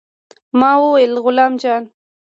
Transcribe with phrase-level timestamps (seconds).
[0.59, 1.83] ما وويل غلام جان.